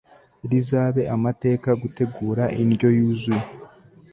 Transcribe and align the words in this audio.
rizabe 0.49 1.01
amateka 1.15 1.69
gutegura 1.81 2.43
indyo 2.61 2.87
yuzuye 2.97 3.45